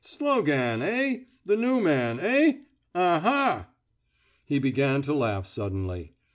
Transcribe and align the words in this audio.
Slogan, 0.03 0.81
eh? 0.81 1.25
The 1.45 1.55
new 1.55 1.79
man, 1.79 2.19
eh? 2.19 2.61
Ah 2.95 3.19
hah!" 3.19 3.67
He 4.47 4.57
began 4.57 5.03
to 5.03 5.13
laugh 5.13 5.45
suddenly. 5.45 6.15